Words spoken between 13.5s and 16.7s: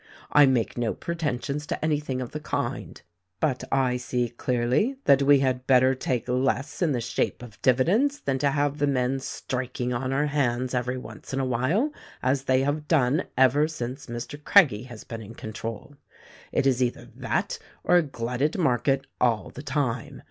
since Mr. Craggie has been in con trol. It